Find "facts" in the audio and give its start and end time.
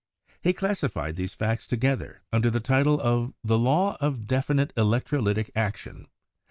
1.35-1.67